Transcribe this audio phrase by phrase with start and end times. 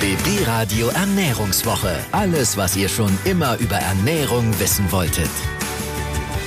[0.00, 1.96] BB Radio Ernährungswoche.
[2.12, 5.28] Alles, was ihr schon immer über Ernährung wissen wolltet.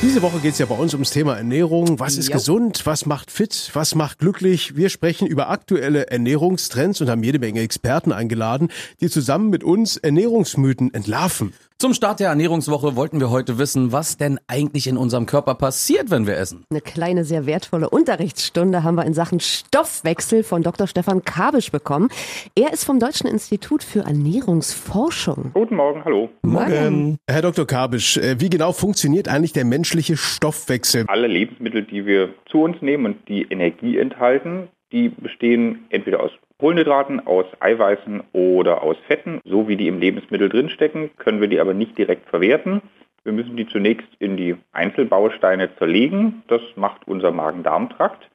[0.02, 2.00] Diese Woche geht es ja bei uns ums Thema Ernährung.
[2.00, 2.36] Was ist Jo.
[2.36, 2.86] gesund?
[2.86, 3.70] Was macht fit?
[3.74, 4.78] Was macht glücklich?
[4.78, 8.70] Wir sprechen über aktuelle Ernährungstrends und haben jede Menge Experten eingeladen,
[9.02, 11.54] die zusammen mit uns Ernährungsmythen entlarven.
[11.82, 16.12] Zum Start der Ernährungswoche wollten wir heute wissen, was denn eigentlich in unserem Körper passiert,
[16.12, 16.64] wenn wir essen.
[16.70, 20.86] Eine kleine, sehr wertvolle Unterrichtsstunde haben wir in Sachen Stoffwechsel von Dr.
[20.86, 22.10] Stefan Kabisch bekommen.
[22.56, 25.50] Er ist vom Deutschen Institut für Ernährungsforschung.
[25.56, 26.30] Guten Morgen, hallo.
[26.44, 27.18] Morgen.
[27.28, 27.66] Herr Dr.
[27.66, 31.06] Kabisch, äh, wie genau funktioniert eigentlich der menschliche Stoffwechsel?
[31.08, 36.32] Alle Lebensmittel, die wir zu uns nehmen und die Energie enthalten, die bestehen entweder aus
[36.62, 39.42] Kohlenhydraten, aus Eiweißen oder aus Fetten.
[39.44, 42.82] So wie die im Lebensmittel drinstecken, können wir die aber nicht direkt verwerten.
[43.24, 46.44] Wir müssen die zunächst in die Einzelbausteine zerlegen.
[46.48, 48.30] Das macht unser Magen-Darm-Trakt.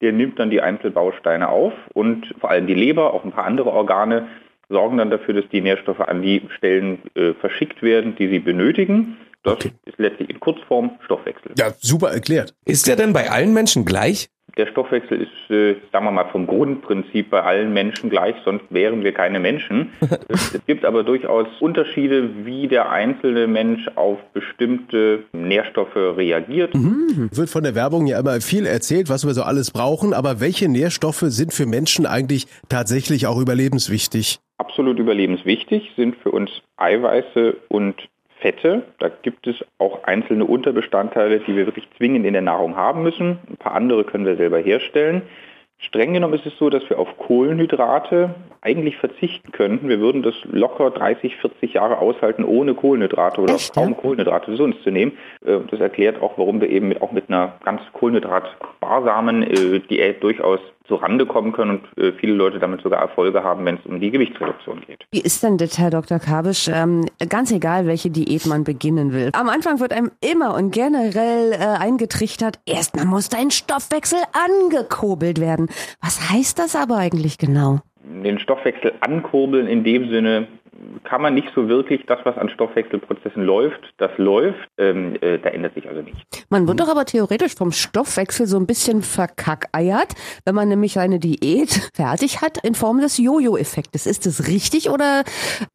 [0.00, 3.70] Der nimmt dann die Einzelbausteine auf und vor allem die Leber, auch ein paar andere
[3.70, 4.28] Organe,
[4.68, 9.16] sorgen dann dafür, dass die Nährstoffe an die Stellen äh, verschickt werden, die sie benötigen.
[9.42, 9.72] Das Okay.
[9.86, 11.52] ist letztlich in Kurzform Stoffwechsel.
[11.58, 12.54] Ja, super erklärt.
[12.64, 14.28] Ist der denn bei allen Menschen gleich?
[14.56, 19.02] Der Stoffwechsel ist, äh, sagen wir mal, vom Grundprinzip bei allen Menschen gleich, sonst wären
[19.02, 19.92] wir keine Menschen.
[20.28, 26.74] es, es gibt aber durchaus Unterschiede, wie der einzelne Mensch auf bestimmte Nährstoffe reagiert.
[26.74, 30.68] Wird von der Werbung ja immer viel erzählt, was wir so alles brauchen, aber welche
[30.68, 34.38] Nährstoffe sind für Menschen eigentlich tatsächlich auch überlebenswichtig?
[34.58, 37.96] Absolut überlebenswichtig sind für uns Eiweiße und
[38.42, 38.82] Fette.
[38.98, 43.38] Da gibt es auch einzelne Unterbestandteile, die wir wirklich zwingend in der Nahrung haben müssen.
[43.48, 45.22] Ein paar andere können wir selber herstellen.
[45.82, 49.88] Streng genommen ist es so, dass wir auf Kohlenhydrate eigentlich verzichten könnten.
[49.88, 53.94] Wir würden das locker 30, 40 Jahre aushalten, ohne Kohlenhydrate oder Echt, kaum ja?
[53.94, 55.12] Kohlenhydrate zu uns zu nehmen.
[55.44, 60.22] Äh, Das erklärt auch, warum wir eben mit, auch mit einer ganz kohlenhydratsparsamen äh, Diät
[60.22, 63.86] durchaus zu Rande kommen können und äh, viele Leute damit sogar Erfolge haben, wenn es
[63.86, 65.06] um die Gewichtsreduktion geht.
[65.12, 66.18] Wie ist denn das, Herr Dr.
[66.18, 66.68] Kabisch?
[66.72, 69.30] Ähm, ganz egal, welche Diät man beginnen will.
[69.32, 75.68] Am Anfang wird einem immer und generell äh, eingetrichtert, erstmal muss dein Stoffwechsel angekurbelt werden.
[76.00, 77.80] Was heißt das aber eigentlich genau?
[78.04, 80.48] den Stoffwechsel ankurbeln in dem Sinne
[81.04, 85.50] kann man nicht so wirklich das, was an Stoffwechselprozessen läuft, das läuft, ähm, äh, da
[85.50, 86.46] ändert sich also nichts.
[86.50, 91.18] Man wird doch aber theoretisch vom Stoffwechsel so ein bisschen verkackeiert, wenn man nämlich seine
[91.18, 94.06] Diät fertig hat in Form des Jojo-Effektes.
[94.06, 95.24] Ist das richtig oder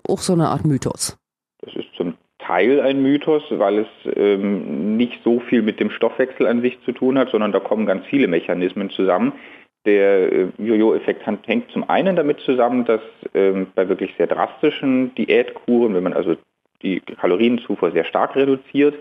[0.07, 1.17] auch so eine Art Mythos?
[1.61, 6.47] Das ist zum Teil ein Mythos, weil es ähm, nicht so viel mit dem Stoffwechsel
[6.47, 9.33] an sich zu tun hat, sondern da kommen ganz viele Mechanismen zusammen.
[9.87, 13.01] Der äh, Jojo-Effekt hängt zum einen damit zusammen, dass
[13.33, 16.35] ähm, bei wirklich sehr drastischen Diätkuren, wenn man also
[16.83, 18.95] die Kalorienzufuhr sehr stark reduziert,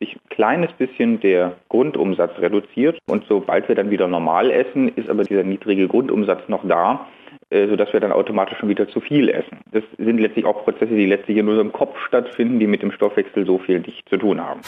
[0.00, 2.98] sich ein kleines bisschen der Grundumsatz reduziert.
[3.06, 7.06] Und sobald wir dann wieder normal essen, ist aber dieser niedrige Grundumsatz noch da,
[7.50, 9.58] äh, sodass wir dann automatisch schon wieder zu viel essen.
[9.72, 13.44] Das sind letztlich auch Prozesse, die letztlich in unserem Kopf stattfinden, die mit dem Stoffwechsel
[13.44, 14.62] so viel nicht zu tun haben.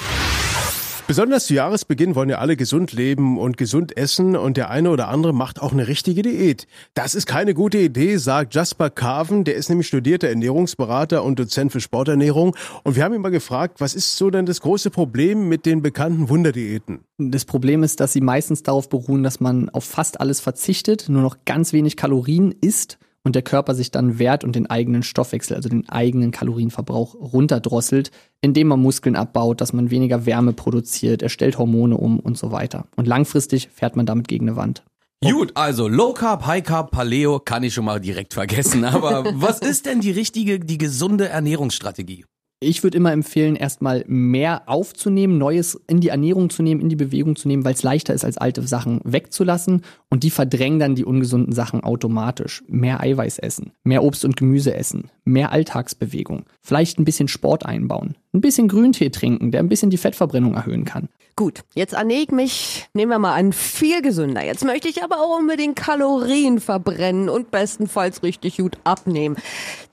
[1.08, 5.08] Besonders zu Jahresbeginn wollen ja alle gesund leben und gesund essen und der eine oder
[5.08, 6.66] andere macht auch eine richtige Diät.
[6.94, 11.72] Das ist keine gute Idee, sagt Jasper Carven, der ist nämlich studierter Ernährungsberater und Dozent
[11.72, 15.48] für Sporternährung und wir haben ihn mal gefragt, was ist so denn das große Problem
[15.48, 17.00] mit den bekannten Wunderdiäten?
[17.18, 21.22] Das Problem ist, dass sie meistens darauf beruhen, dass man auf fast alles verzichtet, nur
[21.22, 25.56] noch ganz wenig Kalorien isst und der Körper sich dann wehrt und den eigenen Stoffwechsel,
[25.56, 28.10] also den eigenen Kalorienverbrauch runterdrosselt,
[28.40, 32.50] indem man Muskeln abbaut, dass man weniger Wärme produziert, er stellt Hormone um und so
[32.50, 32.86] weiter.
[32.96, 34.82] Und langfristig fährt man damit gegen eine Wand.
[35.22, 38.84] Gut, also Low Carb, High Carb, Paleo kann ich schon mal direkt vergessen.
[38.84, 42.24] Aber was ist denn die richtige, die gesunde Ernährungsstrategie?
[42.64, 46.96] Ich würde immer empfehlen, erstmal mehr aufzunehmen, Neues in die Ernährung zu nehmen, in die
[46.96, 49.82] Bewegung zu nehmen, weil es leichter ist, als alte Sachen wegzulassen.
[50.08, 52.62] Und die verdrängen dann die ungesunden Sachen automatisch.
[52.68, 58.16] Mehr Eiweiß essen, mehr Obst und Gemüse essen, mehr Alltagsbewegung, vielleicht ein bisschen Sport einbauen,
[58.32, 61.08] ein bisschen Grüntee trinken, der ein bisschen die Fettverbrennung erhöhen kann.
[61.34, 64.44] Gut, jetzt ernähre ich mich, nehmen wir mal an, viel gesünder.
[64.44, 69.36] Jetzt möchte ich aber auch unbedingt Kalorien verbrennen und bestenfalls richtig gut abnehmen.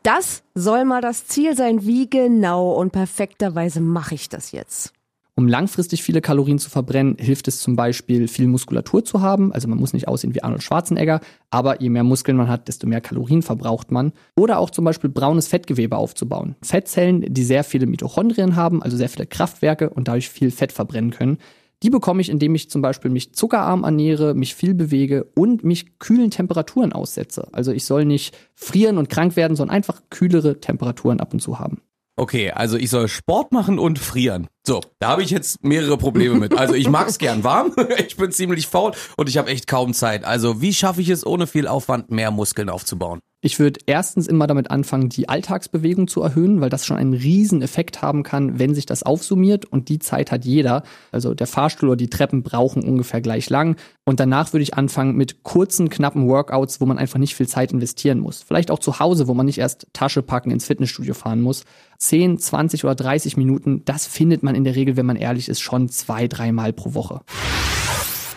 [0.04, 1.86] Das soll mal das Ziel sein.
[1.86, 4.94] Wie genau und perfekterweise mache ich das jetzt?
[5.40, 9.54] Um langfristig viele Kalorien zu verbrennen, hilft es zum Beispiel, viel Muskulatur zu haben.
[9.54, 12.88] Also man muss nicht aussehen wie Arnold Schwarzenegger, aber je mehr Muskeln man hat, desto
[12.88, 14.12] mehr Kalorien verbraucht man.
[14.36, 16.58] Oder auch zum Beispiel braunes Fettgewebe aufzubauen.
[16.62, 21.12] Fettzellen, die sehr viele Mitochondrien haben, also sehr viele Kraftwerke und dadurch viel Fett verbrennen
[21.12, 21.38] können.
[21.84, 26.00] Die bekomme ich, indem ich zum Beispiel mich zuckerarm ernähre, mich viel bewege und mich
[26.00, 27.48] kühlen Temperaturen aussetze.
[27.54, 31.60] Also ich soll nicht frieren und krank werden, sondern einfach kühlere Temperaturen ab und zu
[31.60, 31.82] haben.
[32.20, 34.50] Okay, also ich soll Sport machen und frieren.
[34.68, 36.58] So, da habe ich jetzt mehrere Probleme mit.
[36.58, 40.26] Also ich mag's gern warm, ich bin ziemlich faul und ich habe echt kaum Zeit.
[40.26, 43.22] Also wie schaffe ich es ohne viel Aufwand mehr Muskeln aufzubauen?
[43.42, 47.62] Ich würde erstens immer damit anfangen, die Alltagsbewegung zu erhöhen, weil das schon einen riesen
[47.62, 50.84] Effekt haben kann, wenn sich das aufsummiert und die Zeit hat jeder.
[51.14, 53.78] Also der Fahrstuhl oder die Treppen brauchen ungefähr gleich lang.
[54.04, 57.72] Und danach würde ich anfangen mit kurzen, knappen Workouts, wo man einfach nicht viel Zeit
[57.72, 58.44] investieren muss.
[58.44, 61.64] Vielleicht auch zu Hause, wo man nicht erst Tasche packen ins Fitnessstudio fahren muss.
[62.00, 65.62] 10, 20 oder 30 Minuten, das findet man in der Regel, wenn man ehrlich ist,
[65.62, 67.22] schon zwei, dreimal pro Woche.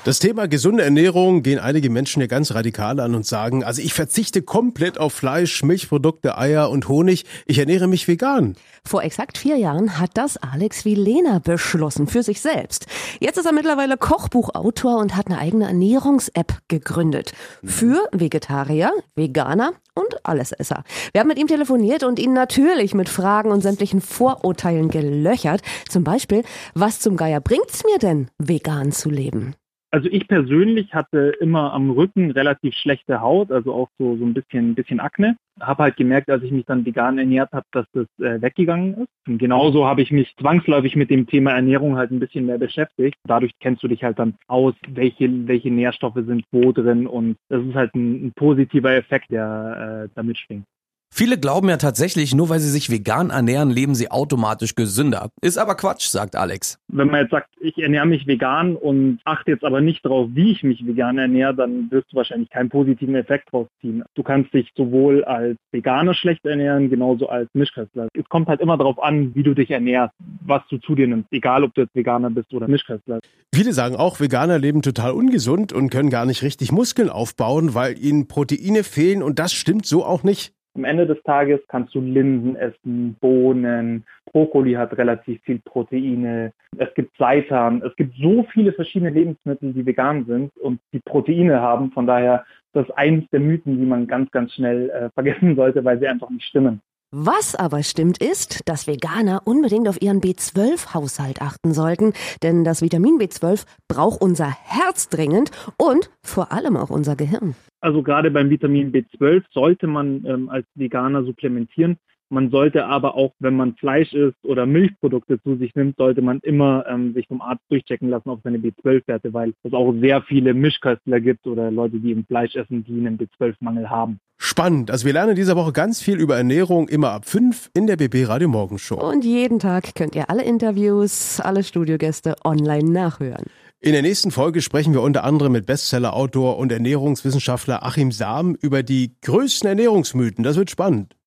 [0.04, 3.94] Das Thema gesunde Ernährung gehen einige Menschen ja ganz radikal an und sagen, also ich
[3.94, 7.24] verzichte komplett auf Fleisch, Milchprodukte, Eier und Honig.
[7.46, 8.56] Ich ernähre mich vegan.
[8.84, 12.86] Vor exakt vier Jahren hat das Alex Vilena beschlossen für sich selbst.
[13.20, 17.32] Jetzt ist er mittlerweile Kochbuchautor und hat eine eigene Ernährungs-App gegründet.
[17.62, 20.82] Für Vegetarier, Veganer und Allesesser.
[21.12, 25.62] Wir haben mit ihm telefoniert und ihn natürlich mit Fragen und sämtlichen Vorurteilen gelöchert.
[25.88, 26.42] Zum Beispiel,
[26.74, 29.54] was zum Geier bringt's mir denn, vegan zu leben?
[29.94, 34.32] Also ich persönlich hatte immer am Rücken relativ schlechte Haut, also auch so, so ein
[34.32, 35.36] bisschen, bisschen Akne.
[35.60, 39.08] Habe halt gemerkt, als ich mich dann vegan ernährt habe, dass das äh, weggegangen ist.
[39.28, 43.18] Und genauso habe ich mich zwangsläufig mit dem Thema Ernährung halt ein bisschen mehr beschäftigt.
[43.24, 47.62] Dadurch kennst du dich halt dann aus, welche, welche Nährstoffe sind wo drin und das
[47.62, 50.64] ist halt ein, ein positiver Effekt, der äh, da mitschwingt.
[51.14, 55.28] Viele glauben ja tatsächlich, nur weil sie sich vegan ernähren, leben sie automatisch gesünder.
[55.42, 56.78] Ist aber Quatsch, sagt Alex.
[56.88, 60.52] Wenn man jetzt sagt, ich ernähre mich vegan und achte jetzt aber nicht darauf, wie
[60.52, 64.02] ich mich vegan ernähre, dann wirst du wahrscheinlich keinen positiven Effekt draus ziehen.
[64.14, 68.08] Du kannst dich sowohl als Veganer schlecht ernähren, genauso als Mischköstler.
[68.14, 71.28] Es kommt halt immer darauf an, wie du dich ernährst, was du zu dir nimmst,
[71.30, 73.20] egal ob du jetzt Veganer bist oder Mischköstler.
[73.54, 78.02] Viele sagen auch, Veganer leben total ungesund und können gar nicht richtig Muskeln aufbauen, weil
[78.02, 80.54] ihnen Proteine fehlen und das stimmt so auch nicht.
[80.74, 86.92] Am Ende des Tages kannst du Linsen essen, Bohnen, Brokkoli hat relativ viel Proteine, es
[86.94, 91.90] gibt Seitan, es gibt so viele verschiedene Lebensmittel, die vegan sind und die Proteine haben.
[91.92, 95.84] Von daher das ist eines der Mythen, die man ganz, ganz schnell äh, vergessen sollte,
[95.84, 96.80] weil sie einfach nicht stimmen.
[97.14, 103.18] Was aber stimmt ist, dass Veganer unbedingt auf ihren B12-Haushalt achten sollten, denn das Vitamin
[103.18, 107.54] B12 braucht unser Herz dringend und vor allem auch unser Gehirn.
[107.82, 111.98] Also gerade beim Vitamin B12 sollte man ähm, als Veganer supplementieren.
[112.30, 116.38] Man sollte aber auch, wenn man Fleisch isst oder Milchprodukte zu sich nimmt, sollte man
[116.42, 120.54] immer ähm, sich vom Arzt durchchecken lassen auf seine B12-Werte, weil es auch sehr viele
[120.54, 124.18] Mischköstler gibt oder Leute, die im Fleisch essen, die einen B12-Mangel haben.
[124.38, 124.90] Spannend.
[124.90, 128.26] Also wir lernen diese Woche ganz viel über Ernährung, immer ab 5 in der BB
[128.28, 128.94] Radio Morgenshow.
[128.94, 133.44] Und jeden Tag könnt ihr alle Interviews, alle Studiogäste online nachhören.
[133.84, 138.84] In der nächsten Folge sprechen wir unter anderem mit Bestseller-Autor und Ernährungswissenschaftler Achim Sam über
[138.84, 140.44] die größten Ernährungsmythen.
[140.44, 141.16] Das wird spannend.